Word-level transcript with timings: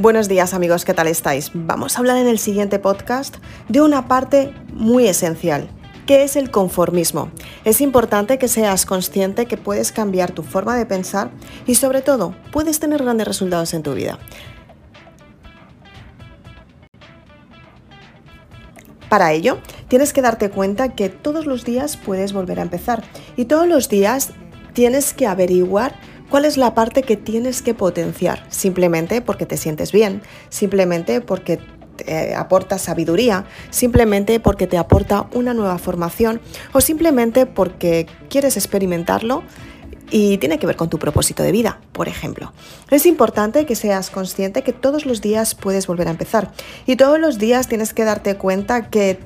Buenos 0.00 0.28
días 0.28 0.54
amigos, 0.54 0.86
¿qué 0.86 0.94
tal 0.94 1.08
estáis? 1.08 1.50
Vamos 1.52 1.94
a 1.94 1.98
hablar 1.98 2.16
en 2.16 2.26
el 2.26 2.38
siguiente 2.38 2.78
podcast 2.78 3.36
de 3.68 3.82
una 3.82 4.08
parte 4.08 4.54
muy 4.72 5.06
esencial, 5.06 5.68
que 6.06 6.22
es 6.24 6.36
el 6.36 6.50
conformismo. 6.50 7.30
Es 7.66 7.82
importante 7.82 8.38
que 8.38 8.48
seas 8.48 8.86
consciente 8.86 9.44
que 9.44 9.58
puedes 9.58 9.92
cambiar 9.92 10.30
tu 10.32 10.42
forma 10.42 10.74
de 10.74 10.86
pensar 10.86 11.30
y 11.66 11.74
sobre 11.74 12.00
todo 12.00 12.34
puedes 12.50 12.80
tener 12.80 13.02
grandes 13.02 13.28
resultados 13.28 13.74
en 13.74 13.82
tu 13.82 13.92
vida. 13.92 14.18
Para 19.10 19.34
ello, 19.34 19.58
tienes 19.88 20.14
que 20.14 20.22
darte 20.22 20.48
cuenta 20.48 20.94
que 20.94 21.10
todos 21.10 21.44
los 21.44 21.66
días 21.66 21.98
puedes 21.98 22.32
volver 22.32 22.58
a 22.58 22.62
empezar 22.62 23.04
y 23.36 23.44
todos 23.44 23.68
los 23.68 23.90
días 23.90 24.30
tienes 24.72 25.12
que 25.12 25.26
averiguar 25.26 25.94
cuál 26.30 26.44
es 26.46 26.56
la 26.56 26.74
parte 26.74 27.02
que 27.02 27.16
tienes 27.16 27.60
que 27.60 27.74
potenciar, 27.74 28.46
simplemente 28.48 29.20
porque 29.20 29.44
te 29.44 29.56
sientes 29.56 29.92
bien, 29.92 30.22
simplemente 30.48 31.20
porque 31.20 31.58
te 31.96 32.34
aporta 32.34 32.78
sabiduría, 32.78 33.44
simplemente 33.70 34.40
porque 34.40 34.66
te 34.66 34.78
aporta 34.78 35.28
una 35.34 35.52
nueva 35.52 35.78
formación 35.78 36.40
o 36.72 36.80
simplemente 36.80 37.44
porque 37.44 38.06
quieres 38.30 38.56
experimentarlo 38.56 39.42
y 40.10 40.38
tiene 40.38 40.58
que 40.58 40.66
ver 40.66 40.76
con 40.76 40.88
tu 40.88 40.98
propósito 40.98 41.42
de 41.42 41.52
vida, 41.52 41.80
por 41.92 42.08
ejemplo. 42.08 42.52
Es 42.90 43.06
importante 43.06 43.66
que 43.66 43.76
seas 43.76 44.10
consciente 44.10 44.62
que 44.62 44.72
todos 44.72 45.06
los 45.06 45.20
días 45.20 45.54
puedes 45.54 45.86
volver 45.86 46.08
a 46.08 46.12
empezar 46.12 46.52
y 46.86 46.96
todos 46.96 47.20
los 47.20 47.38
días 47.38 47.68
tienes 47.68 47.92
que 47.92 48.04
darte 48.04 48.36
cuenta 48.36 48.88
que 48.88 49.20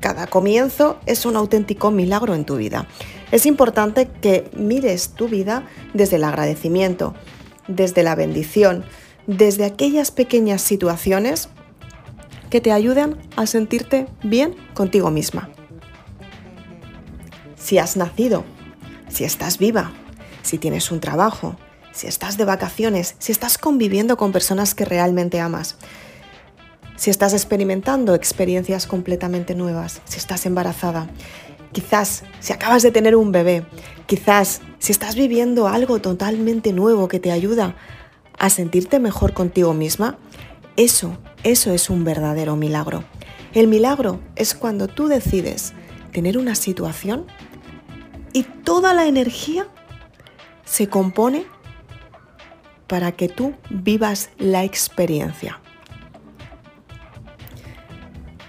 cada 0.00 0.26
comienzo 0.26 0.98
es 1.06 1.26
un 1.26 1.36
auténtico 1.36 1.90
milagro 1.90 2.34
en 2.34 2.44
tu 2.44 2.56
vida. 2.56 2.86
Es 3.30 3.44
importante 3.46 4.08
que 4.08 4.50
mires 4.56 5.10
tu 5.10 5.28
vida 5.28 5.66
desde 5.92 6.16
el 6.16 6.24
agradecimiento, 6.24 7.14
desde 7.66 8.02
la 8.02 8.14
bendición, 8.14 8.84
desde 9.26 9.64
aquellas 9.66 10.10
pequeñas 10.10 10.62
situaciones 10.62 11.50
que 12.48 12.60
te 12.60 12.72
ayudan 12.72 13.18
a 13.36 13.46
sentirte 13.46 14.06
bien 14.22 14.56
contigo 14.74 15.10
misma. 15.10 15.50
Si 17.56 17.76
has 17.76 17.96
nacido, 17.96 18.44
si 19.08 19.24
estás 19.24 19.58
viva, 19.58 19.92
si 20.42 20.56
tienes 20.56 20.90
un 20.90 21.00
trabajo, 21.00 21.56
si 21.92 22.06
estás 22.06 22.38
de 22.38 22.46
vacaciones, 22.46 23.16
si 23.18 23.32
estás 23.32 23.58
conviviendo 23.58 24.16
con 24.16 24.32
personas 24.32 24.74
que 24.74 24.86
realmente 24.86 25.40
amas, 25.40 25.76
si 26.96 27.10
estás 27.10 27.34
experimentando 27.34 28.14
experiencias 28.14 28.86
completamente 28.86 29.54
nuevas, 29.54 30.00
si 30.06 30.18
estás 30.18 30.46
embarazada, 30.46 31.08
quizás 31.72 32.24
si 32.40 32.52
acabas 32.52 32.82
de 32.82 32.90
tener 32.90 33.16
un 33.16 33.32
bebé, 33.32 33.66
quizás 34.06 34.60
si 34.78 34.92
estás 34.92 35.14
viviendo 35.14 35.68
algo 35.68 36.00
totalmente 36.00 36.72
nuevo 36.72 37.08
que 37.08 37.20
te 37.20 37.32
ayuda 37.32 37.76
a 38.38 38.50
sentirte 38.50 39.00
mejor 39.00 39.34
contigo 39.34 39.74
misma, 39.74 40.18
eso, 40.76 41.18
eso 41.42 41.72
es 41.72 41.90
un 41.90 42.04
verdadero 42.04 42.56
milagro. 42.56 43.04
El 43.52 43.66
milagro 43.66 44.20
es 44.36 44.54
cuando 44.54 44.86
tú 44.86 45.08
decides 45.08 45.72
tener 46.12 46.38
una 46.38 46.54
situación 46.54 47.26
y 48.32 48.44
toda 48.44 48.94
la 48.94 49.06
energía 49.06 49.66
se 50.64 50.88
compone 50.88 51.46
para 52.86 53.12
que 53.12 53.28
tú 53.28 53.54
vivas 53.70 54.30
la 54.38 54.64
experiencia. 54.64 55.60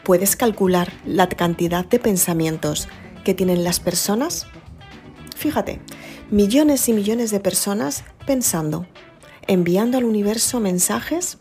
¿Puedes 0.03 0.35
calcular 0.35 0.91
la 1.05 1.29
cantidad 1.29 1.85
de 1.85 1.99
pensamientos 1.99 2.87
que 3.23 3.33
tienen 3.33 3.63
las 3.63 3.79
personas? 3.79 4.47
Fíjate, 5.35 5.79
millones 6.31 6.87
y 6.89 6.93
millones 6.93 7.31
de 7.31 7.39
personas 7.39 8.03
pensando, 8.25 8.85
enviando 9.47 9.97
al 9.97 10.03
universo 10.03 10.59
mensajes 10.59 11.37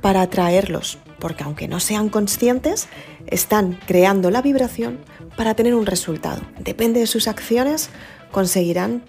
para 0.00 0.22
atraerlos, 0.22 0.98
porque 1.18 1.44
aunque 1.44 1.68
no 1.68 1.80
sean 1.80 2.08
conscientes, 2.10 2.88
están 3.26 3.78
creando 3.86 4.30
la 4.30 4.42
vibración 4.42 5.00
para 5.36 5.54
tener 5.54 5.74
un 5.74 5.86
resultado. 5.86 6.42
Depende 6.58 7.00
de 7.00 7.06
sus 7.06 7.28
acciones, 7.28 7.90
conseguirán 8.30 9.04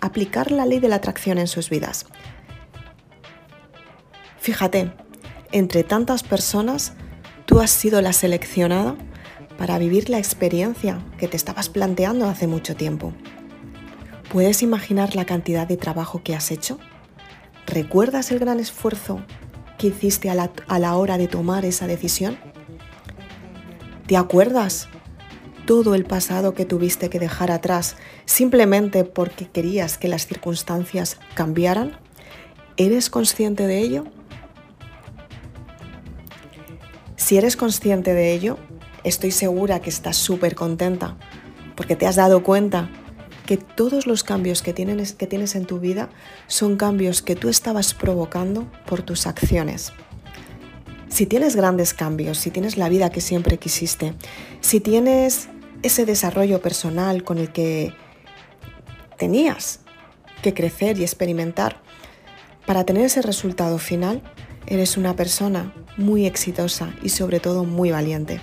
aplicar 0.00 0.52
la 0.52 0.66
ley 0.66 0.78
de 0.78 0.88
la 0.88 0.96
atracción 0.96 1.38
en 1.38 1.48
sus 1.48 1.70
vidas. 1.70 2.06
Fíjate, 4.38 4.92
entre 5.50 5.82
tantas 5.82 6.22
personas, 6.22 6.92
tú 7.46 7.60
has 7.60 7.70
sido 7.70 8.00
la 8.00 8.12
seleccionada 8.12 8.96
para 9.58 9.78
vivir 9.78 10.10
la 10.10 10.18
experiencia 10.18 10.98
que 11.18 11.28
te 11.28 11.36
estabas 11.36 11.68
planteando 11.68 12.26
hace 12.28 12.46
mucho 12.46 12.76
tiempo. 12.76 13.12
¿Puedes 14.30 14.62
imaginar 14.62 15.14
la 15.14 15.24
cantidad 15.24 15.66
de 15.66 15.76
trabajo 15.76 16.22
que 16.22 16.34
has 16.34 16.50
hecho? 16.50 16.78
¿Recuerdas 17.66 18.30
el 18.30 18.38
gran 18.38 18.60
esfuerzo 18.60 19.20
que 19.78 19.88
hiciste 19.88 20.30
a 20.30 20.34
la, 20.78 20.96
hora 20.96 21.18
de 21.18 21.28
tomar 21.28 21.64
esa 21.64 21.86
decisión? 21.86 22.36
¿Te 24.06 24.16
acuerdas 24.16 24.88
todo 25.64 25.94
el 25.94 26.04
pasado 26.04 26.54
que 26.54 26.64
tuviste 26.64 27.10
que 27.10 27.18
dejar 27.18 27.50
atrás 27.50 27.96
simplemente 28.24 29.04
porque 29.04 29.48
querías 29.48 29.98
que 29.98 30.08
las 30.08 30.26
circunstancias 30.26 31.18
cambiaran? 31.34 31.98
¿Eres 32.76 33.10
consciente 33.10 33.66
de 33.66 33.78
ello? 33.80 34.04
Si 37.16 37.36
eres 37.36 37.56
consciente 37.56 38.14
de 38.14 38.32
ello, 38.32 38.58
estoy 39.06 39.30
segura 39.30 39.80
que 39.80 39.88
estás 39.88 40.16
súper 40.16 40.54
contenta 40.54 41.16
porque 41.76 41.94
te 41.94 42.06
has 42.06 42.16
dado 42.16 42.42
cuenta 42.42 42.90
que 43.46 43.56
todos 43.56 44.06
los 44.06 44.24
cambios 44.24 44.62
que 44.62 44.72
tienes, 44.72 45.12
que 45.12 45.28
tienes 45.28 45.54
en 45.54 45.66
tu 45.66 45.78
vida 45.78 46.10
son 46.48 46.76
cambios 46.76 47.22
que 47.22 47.36
tú 47.36 47.48
estabas 47.48 47.94
provocando 47.94 48.70
por 48.86 49.02
tus 49.02 49.26
acciones. 49.26 49.92
Si 51.08 51.26
tienes 51.26 51.54
grandes 51.54 51.94
cambios, 51.94 52.38
si 52.38 52.50
tienes 52.50 52.76
la 52.76 52.88
vida 52.88 53.10
que 53.10 53.20
siempre 53.20 53.58
quisiste, 53.58 54.14
si 54.60 54.80
tienes 54.80 55.48
ese 55.82 56.04
desarrollo 56.04 56.60
personal 56.60 57.22
con 57.22 57.38
el 57.38 57.52
que 57.52 57.94
tenías 59.16 59.80
que 60.42 60.52
crecer 60.52 60.98
y 60.98 61.02
experimentar 61.02 61.80
para 62.66 62.84
tener 62.84 63.04
ese 63.04 63.22
resultado 63.22 63.78
final, 63.78 64.22
eres 64.66 64.96
una 64.96 65.14
persona 65.14 65.72
muy 65.96 66.26
exitosa 66.26 66.92
y 67.02 67.10
sobre 67.10 67.38
todo 67.38 67.64
muy 67.64 67.92
valiente. 67.92 68.40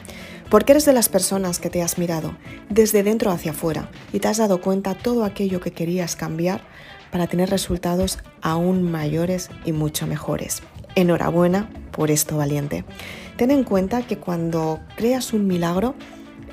Porque 0.53 0.73
eres 0.73 0.85
de 0.85 0.93
las 0.93 1.09
personas 1.09 1.57
que 1.57 1.71
te 1.71 1.81
has 1.81 1.97
mirado 1.97 2.37
desde 2.69 3.01
dentro 3.01 3.31
hacia 3.31 3.53
afuera 3.53 3.89
y 4.11 4.19
te 4.19 4.27
has 4.27 4.37
dado 4.37 4.61
cuenta 4.61 4.93
todo 4.93 5.23
aquello 5.23 5.59
que 5.59 5.71
querías 5.71 6.15
cambiar 6.15 6.61
para 7.11 7.25
tener 7.25 7.49
resultados 7.49 8.19
aún 8.43 8.83
mayores 8.83 9.49
y 9.65 9.71
mucho 9.71 10.05
mejores. 10.05 10.61
Enhorabuena 10.93 11.71
por 11.91 12.11
esto 12.11 12.37
valiente. 12.37 12.85
Ten 13.35 13.49
en 13.49 13.63
cuenta 13.63 14.03
que 14.03 14.19
cuando 14.19 14.79
creas 14.95 15.33
un 15.33 15.47
milagro 15.47 15.95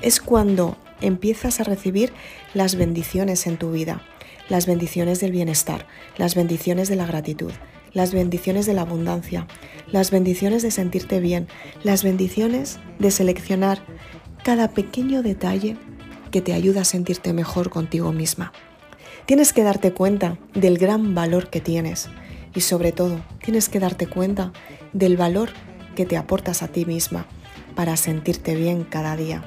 es 0.01 0.19
cuando 0.19 0.77
empiezas 0.99 1.59
a 1.59 1.63
recibir 1.63 2.11
las 2.55 2.73
bendiciones 2.73 3.45
en 3.45 3.57
tu 3.57 3.71
vida, 3.71 4.01
las 4.49 4.65
bendiciones 4.65 5.19
del 5.19 5.31
bienestar, 5.31 5.85
las 6.17 6.33
bendiciones 6.33 6.89
de 6.89 6.95
la 6.95 7.05
gratitud, 7.05 7.51
las 7.93 8.13
bendiciones 8.13 8.65
de 8.65 8.73
la 8.73 8.81
abundancia, 8.81 9.47
las 9.91 10.11
bendiciones 10.11 10.63
de 10.63 10.71
sentirte 10.71 11.19
bien, 11.19 11.47
las 11.83 12.03
bendiciones 12.03 12.79
de 12.99 13.11
seleccionar 13.11 13.79
cada 14.43 14.69
pequeño 14.69 15.21
detalle 15.23 15.77
que 16.31 16.41
te 16.41 16.53
ayuda 16.53 16.81
a 16.81 16.85
sentirte 16.85 17.33
mejor 17.33 17.69
contigo 17.69 18.11
misma. 18.11 18.53
Tienes 19.25 19.53
que 19.53 19.63
darte 19.63 19.93
cuenta 19.93 20.37
del 20.53 20.77
gran 20.77 21.13
valor 21.13 21.49
que 21.49 21.61
tienes 21.61 22.09
y 22.55 22.61
sobre 22.61 22.91
todo 22.91 23.21
tienes 23.43 23.69
que 23.69 23.79
darte 23.79 24.07
cuenta 24.07 24.51
del 24.93 25.17
valor 25.17 25.49
que 25.95 26.05
te 26.05 26.17
aportas 26.17 26.63
a 26.63 26.69
ti 26.69 26.85
misma 26.85 27.27
para 27.75 27.97
sentirte 27.97 28.55
bien 28.55 28.83
cada 28.83 29.15
día. 29.15 29.43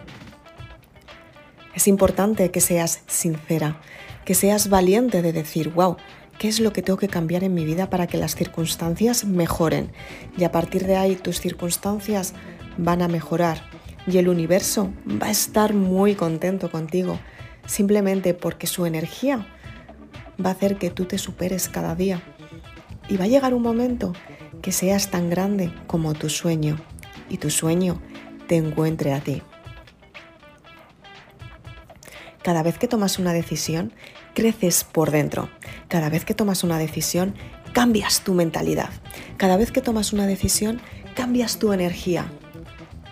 Es 1.74 1.88
importante 1.88 2.50
que 2.50 2.60
seas 2.60 3.02
sincera, 3.06 3.80
que 4.24 4.34
seas 4.34 4.68
valiente 4.68 5.22
de 5.22 5.32
decir, 5.32 5.70
wow, 5.70 5.96
¿qué 6.38 6.48
es 6.48 6.60
lo 6.60 6.72
que 6.72 6.82
tengo 6.82 6.98
que 6.98 7.08
cambiar 7.08 7.44
en 7.44 7.54
mi 7.54 7.64
vida 7.64 7.90
para 7.90 8.06
que 8.06 8.18
las 8.18 8.34
circunstancias 8.34 9.24
mejoren? 9.24 9.92
Y 10.36 10.44
a 10.44 10.52
partir 10.52 10.86
de 10.86 10.96
ahí 10.96 11.16
tus 11.16 11.40
circunstancias 11.40 12.34
van 12.76 13.02
a 13.02 13.08
mejorar 13.08 13.62
y 14.06 14.18
el 14.18 14.28
universo 14.28 14.92
va 15.06 15.28
a 15.28 15.30
estar 15.30 15.74
muy 15.74 16.14
contento 16.14 16.70
contigo, 16.70 17.18
simplemente 17.66 18.34
porque 18.34 18.66
su 18.66 18.86
energía 18.86 19.46
va 20.44 20.50
a 20.50 20.52
hacer 20.52 20.76
que 20.76 20.90
tú 20.90 21.06
te 21.06 21.18
superes 21.18 21.68
cada 21.68 21.94
día. 21.94 22.22
Y 23.08 23.16
va 23.16 23.24
a 23.24 23.28
llegar 23.28 23.54
un 23.54 23.62
momento 23.62 24.12
que 24.62 24.72
seas 24.72 25.10
tan 25.10 25.30
grande 25.30 25.72
como 25.86 26.14
tu 26.14 26.30
sueño 26.30 26.78
y 27.28 27.38
tu 27.38 27.50
sueño 27.50 28.00
te 28.46 28.56
encuentre 28.56 29.12
a 29.12 29.20
ti. 29.20 29.42
Cada 32.42 32.62
vez 32.62 32.78
que 32.78 32.88
tomas 32.88 33.18
una 33.18 33.32
decisión, 33.32 33.92
creces 34.34 34.84
por 34.84 35.10
dentro. 35.10 35.48
Cada 35.88 36.08
vez 36.08 36.24
que 36.24 36.34
tomas 36.34 36.64
una 36.64 36.78
decisión, 36.78 37.34
cambias 37.72 38.22
tu 38.22 38.34
mentalidad. 38.34 38.90
Cada 39.36 39.56
vez 39.56 39.70
que 39.70 39.80
tomas 39.80 40.12
una 40.12 40.26
decisión, 40.26 40.80
cambias 41.14 41.58
tu 41.58 41.72
energía. 41.72 42.26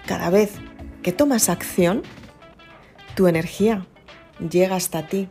Cada 0.06 0.30
vez 0.30 0.52
que 1.02 1.12
tomas 1.12 1.48
acción, 1.48 2.02
tu 3.14 3.26
energía 3.26 3.86
llega 4.50 4.76
hasta 4.76 5.06
ti 5.06 5.28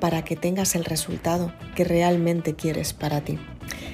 para 0.00 0.22
que 0.24 0.36
tengas 0.36 0.74
el 0.74 0.84
resultado 0.84 1.52
que 1.74 1.84
realmente 1.84 2.54
quieres 2.54 2.92
para 2.92 3.22
ti. 3.22 3.38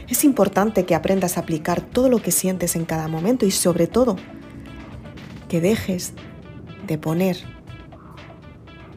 Es 0.08 0.24
importante 0.24 0.84
que 0.84 0.94
aprendas 0.94 1.36
a 1.36 1.42
aplicar 1.42 1.80
todo 1.82 2.08
lo 2.08 2.20
que 2.20 2.32
sientes 2.32 2.74
en 2.74 2.84
cada 2.84 3.06
momento 3.06 3.46
y 3.46 3.52
sobre 3.52 3.86
todo 3.86 4.16
que 5.48 5.60
dejes 5.60 6.14
de 6.86 6.98
poner 6.98 7.38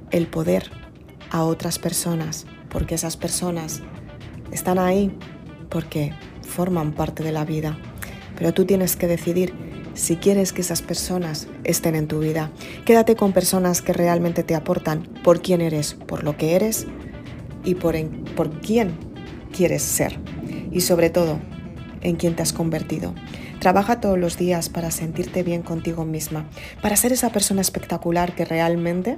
el 0.09 0.27
poder 0.27 0.71
a 1.30 1.44
otras 1.44 1.80
personas, 1.80 2.45
porque 2.74 2.96
esas 2.96 3.16
personas 3.16 3.81
están 4.52 4.80
ahí 4.80 5.16
porque 5.70 6.14
forman 6.42 6.92
parte 6.92 7.24
de 7.24 7.31
la 7.31 7.46
vida. 7.46 7.78
Pero 8.36 8.54
tú 8.54 8.66
tienes 8.66 8.96
que 8.96 9.08
decidir 9.08 9.54
si 9.94 10.18
quieres 10.18 10.54
que 10.54 10.62
esas 10.62 10.81
personas 10.81 11.48
estén 11.64 11.96
en 11.96 12.08
tu 12.08 12.20
vida. 12.20 12.52
Quédate 12.86 13.16
con 13.16 13.31
personas 13.31 13.81
que 13.81 13.94
realmente 13.94 14.44
te 14.44 14.56
aportan 14.56 15.04
por 15.24 15.42
quién 15.42 15.62
eres, 15.62 15.94
por 15.94 16.24
lo 16.24 16.36
que 16.36 16.56
eres 16.56 16.88
y 17.64 17.75
por, 17.75 17.96
por 18.36 18.60
quién 18.60 18.98
quieres 19.56 19.84
ser. 19.84 20.19
Y 20.72 20.81
sobre 20.81 21.10
todo, 21.10 21.40
en 22.02 22.16
quién 22.16 22.36
te 22.36 22.44
has 22.44 22.54
convertido. 22.54 23.14
Trabaja 23.60 24.02
todos 24.02 24.19
los 24.19 24.38
días 24.38 24.68
para 24.68 24.92
sentirte 24.92 25.42
bien 25.42 25.62
contigo 25.62 26.04
misma, 26.06 26.50
para 26.81 26.98
ser 26.98 27.14
esa 27.14 27.30
persona 27.30 27.62
espectacular 27.62 28.36
que 28.36 28.46
realmente 28.46 29.16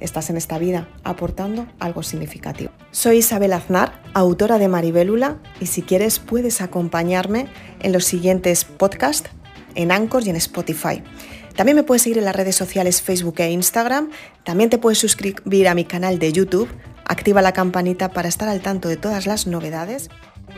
estás 0.00 0.30
en 0.30 0.36
esta 0.36 0.58
vida 0.58 0.88
aportando 1.04 1.66
algo 1.78 2.02
significativo. 2.02 2.72
Soy 2.90 3.18
Isabel 3.18 3.52
Aznar, 3.52 4.02
autora 4.14 4.58
de 4.58 4.68
Maribélula, 4.68 5.38
y 5.60 5.66
si 5.66 5.82
quieres 5.82 6.18
puedes 6.18 6.60
acompañarme 6.60 7.46
en 7.80 7.92
los 7.92 8.04
siguientes 8.04 8.64
podcasts 8.64 9.30
en 9.74 9.92
Anchor 9.92 10.26
y 10.26 10.30
en 10.30 10.36
Spotify. 10.36 11.02
También 11.56 11.76
me 11.76 11.82
puedes 11.82 12.02
seguir 12.02 12.18
en 12.18 12.24
las 12.24 12.36
redes 12.36 12.56
sociales 12.56 13.02
Facebook 13.02 13.34
e 13.38 13.50
Instagram. 13.50 14.10
También 14.44 14.70
te 14.70 14.78
puedes 14.78 14.98
suscribir 14.98 15.68
a 15.68 15.74
mi 15.74 15.84
canal 15.84 16.18
de 16.18 16.32
YouTube. 16.32 16.68
Activa 17.04 17.42
la 17.42 17.52
campanita 17.52 18.08
para 18.10 18.28
estar 18.28 18.48
al 18.48 18.60
tanto 18.60 18.88
de 18.88 18.96
todas 18.96 19.26
las 19.26 19.46
novedades. 19.46 20.08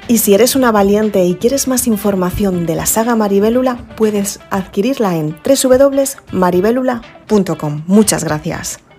Y 0.09 0.19
si 0.19 0.35
eres 0.35 0.55
una 0.56 0.73
valiente 0.73 1.25
y 1.25 1.37
quieres 1.37 1.69
más 1.69 1.87
información 1.87 2.67
de 2.67 2.75
la 2.77 2.87
saga 2.87 3.15
Maribélula, 3.17 3.87
puedes 3.97 4.41
adquirirla 4.50 5.17
en 5.17 5.37
www.maribélula.com. 5.45 7.85
Muchas 7.87 8.25
gracias. 8.25 8.92